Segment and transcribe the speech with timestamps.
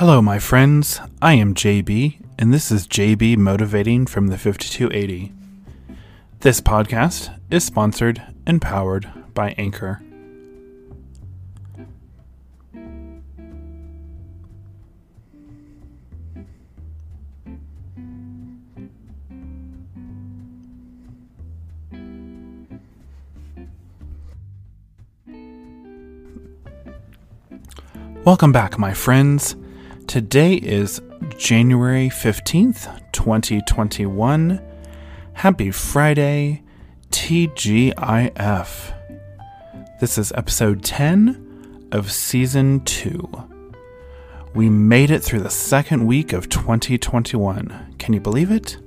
[0.00, 0.98] Hello, my friends.
[1.20, 5.30] I am JB, and this is JB Motivating from the 5280.
[6.38, 10.00] This podcast is sponsored and powered by Anchor.
[28.24, 29.56] Welcome back, my friends.
[30.10, 31.00] Today is
[31.38, 34.60] January 15th, 2021.
[35.34, 36.64] Happy Friday,
[37.10, 38.92] TGIF.
[40.00, 43.28] This is episode 10 of season 2.
[44.52, 47.94] We made it through the second week of 2021.
[48.00, 48.78] Can you believe it?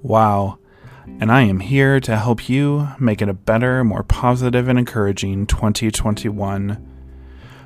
[0.00, 0.58] Wow.
[1.20, 5.48] And I am here to help you make it a better, more positive, and encouraging
[5.48, 6.88] 2021.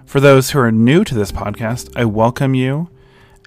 [0.04, 2.90] For those who are new to this podcast, I welcome you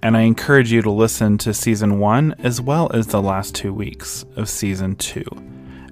[0.01, 3.73] and I encourage you to listen to season one as well as the last two
[3.73, 5.25] weeks of season two,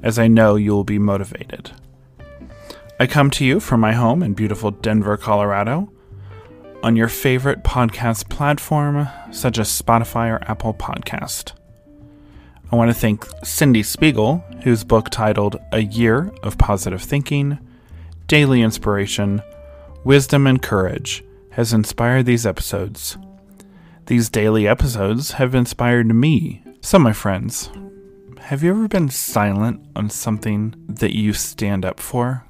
[0.03, 1.71] as I know you will be motivated.
[2.99, 5.91] I come to you from my home in beautiful Denver, Colorado,
[6.83, 11.53] on your favorite podcast platform, such as Spotify or Apple Podcast.
[12.71, 17.59] I want to thank Cyndie Spiegel, whose book titled A Year of Positive Thinking,
[18.27, 19.41] Daily Inspiration,
[20.03, 23.17] wisdom, and courage has inspired these episodes.
[24.07, 26.63] These daily episodes have inspired me.
[26.79, 27.69] So, my friends,
[28.39, 32.45] have you ever been silent on something that you stand up for?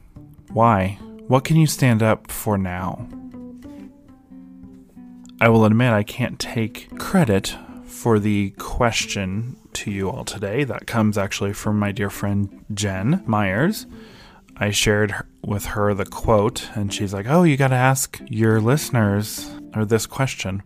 [0.51, 0.99] Why?
[1.27, 3.07] What can you stand up for now?
[5.41, 10.63] I will admit I can't take credit for the question to you all today.
[10.63, 13.87] That comes actually from my dear friend Jen Myers.
[14.57, 18.61] I shared with her the quote, and she's like, Oh, you got to ask your
[18.61, 20.61] listeners or this question.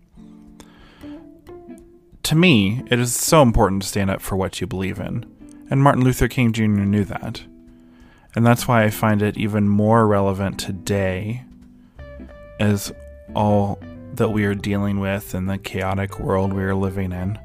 [2.24, 5.26] To me, it is so important to stand up for what you believe in,
[5.70, 6.66] and Martin Luther King Jr.
[6.66, 7.44] knew that.
[8.36, 11.44] And that's why I find it even more relevant today
[12.60, 12.94] as
[13.36, 13.80] all
[14.14, 17.40] that we are dealing with in the chaotic world we are living in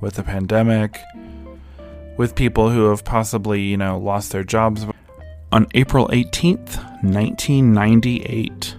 [0.00, 0.98] with the pandemic,
[2.16, 4.86] with people who have possibly, you know, lost their jobs
[5.52, 8.76] on April 18th, 1998.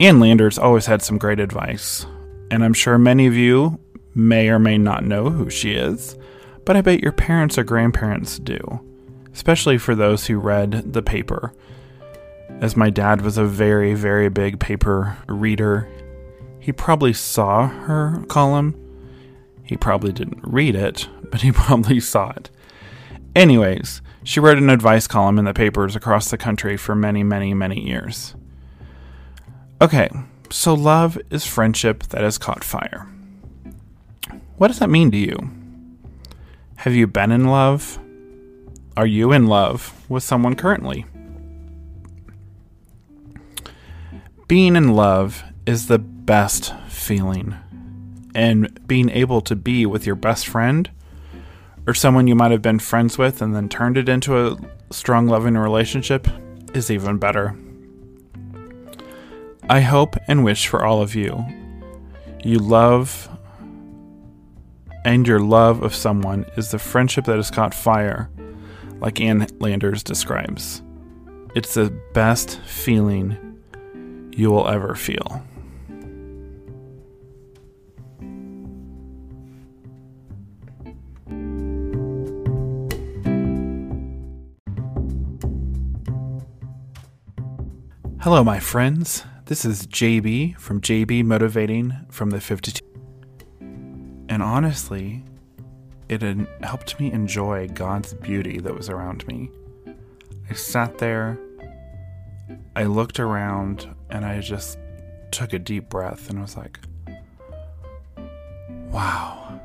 [0.00, 2.06] Ann Landers always had some great advice,
[2.50, 3.78] and I'm sure many of you
[4.14, 6.16] may or may not know who she is,
[6.64, 8.58] but I bet your parents or grandparents do,
[9.32, 11.52] especially for those who read the paper.
[12.60, 15.88] As my dad was a very, very big paper reader,
[16.58, 18.74] he probably saw her column.
[19.62, 22.50] He probably didn't read it, but he probably saw it.
[23.36, 27.54] Anyways, she wrote an advice column in the papers across the country for many, many,
[27.54, 28.34] many years.
[29.80, 30.10] Okay,
[30.50, 33.06] so love is friendship that has caught fire.
[34.56, 35.50] What does that mean to you?
[36.76, 37.98] Have you been in love?
[38.96, 41.06] Are you in love with someone currently?
[44.48, 47.54] Being in love is the best feeling.
[48.34, 50.90] And being able to be with your best friend
[51.86, 54.56] or someone you might have been friends with and then turned it into a
[54.90, 56.26] strong, loving relationship
[56.74, 57.56] is even better.
[59.70, 61.44] I hope and wish for all of you
[62.42, 63.28] you love
[65.04, 68.30] and your love of someone is the friendship that has caught fire,
[69.00, 70.82] like Ann Landers describes.
[71.54, 73.36] It's the best feeling
[74.32, 75.42] you will ever feel.
[88.20, 89.24] Hello, my friends.
[89.48, 92.84] This is JB from JB Motivating from the 52.
[94.28, 95.24] And honestly,
[96.10, 96.20] it
[96.62, 99.48] helped me enjoy God's beauty that was around me.
[100.50, 101.38] I sat there,
[102.76, 104.78] I looked around, and I just
[105.30, 106.78] took a deep breath and was like,
[108.90, 109.62] wow.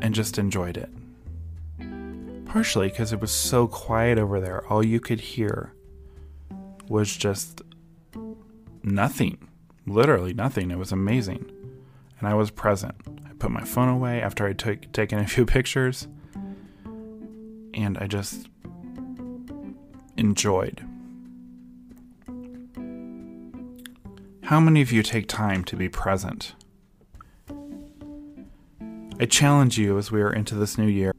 [0.00, 0.88] And just enjoyed it.
[2.46, 5.74] Partially because it was so quiet over there, all you could hear
[6.88, 7.60] was just
[8.84, 9.48] nothing.
[9.86, 10.70] Literally nothing.
[10.70, 11.50] It was amazing.
[12.18, 12.94] And I was present.
[13.28, 16.08] I put my phone away after I took taken a few pictures
[17.74, 18.48] and I just
[20.16, 20.86] enjoyed.
[24.44, 26.54] How many of you take time to be present?
[29.18, 31.14] I challenge you as we are into this new year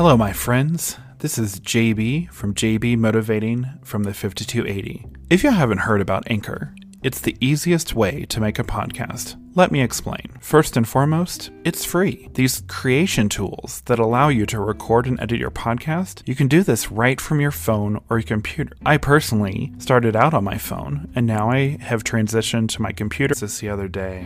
[0.00, 0.96] Hello, my friends.
[1.18, 5.04] This is JB from JB Motivating from the 5280.
[5.28, 9.36] If you haven't heard about Anchor, it's the easiest way to make a podcast.
[9.56, 10.38] Let me explain.
[10.40, 12.30] First and foremost, it's free.
[12.32, 16.62] These creation tools that allow you to record and edit your podcast, you can do
[16.62, 18.72] this right from your phone or your computer.
[18.86, 23.34] I personally started out on my phone, and now I have transitioned to my computer.
[23.34, 24.22] This the other day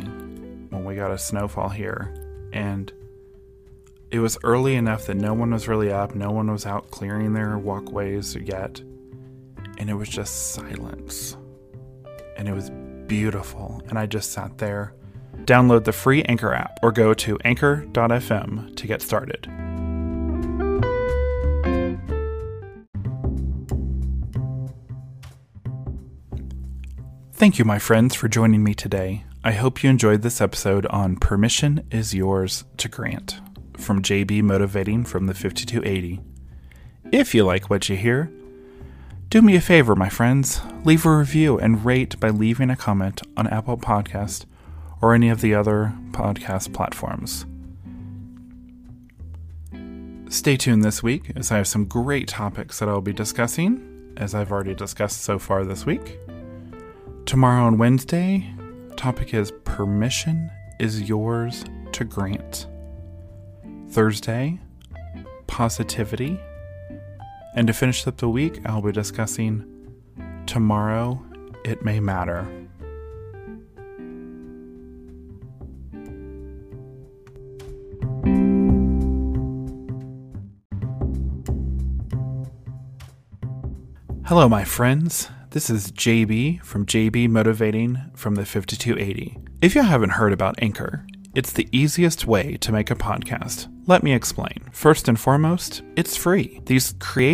[0.70, 2.15] when we got a snowfall here,
[2.53, 2.93] and
[4.14, 7.32] it was early enough that no one was really up, no one was out clearing
[7.32, 8.78] their walkways yet,
[9.76, 11.37] and it was just silence.
[12.37, 12.70] And it was
[13.08, 14.94] beautiful, and I just sat there.
[15.38, 19.49] Download the free Anchor app or go to anchor.fm to get started.
[27.32, 29.25] Thank you, my friends, for joining me today.
[29.43, 33.40] I hope you enjoyed this episode on Permission is Yours to Grant
[33.79, 36.21] from JB Motivating from the 5280.
[37.12, 38.31] If you like what you hear,
[39.29, 40.61] do me a favor, my friends.
[40.85, 44.44] Leave a review and rate by leaving a comment on Apple Podcast
[45.03, 47.47] or any of the other podcast platforms.
[50.29, 54.35] Stay tuned this week as I have some great topics that I'll be discussing, as
[54.35, 56.19] I've already discussed so far this week.
[57.27, 58.53] Tomorrow on Wednesday,
[58.97, 62.67] topic is permission is yours to grant.
[63.94, 64.58] Thursday,
[65.46, 66.37] positivity.
[67.55, 69.64] And to finish up the week, I'll be discussing
[70.46, 71.25] tomorrow
[71.64, 72.44] it may matter.
[84.26, 85.29] Hello, my friends.
[85.50, 89.38] This is JB from JB Motivating from the 5280.
[89.62, 93.69] If you haven't heard about Anchor, it's the easiest way to make a podcast.
[93.86, 94.70] Let me explain.
[94.70, 96.60] First and foremost, it's free.
[96.66, 97.22] These create